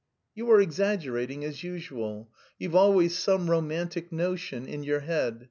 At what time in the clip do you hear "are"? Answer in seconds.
0.49-0.59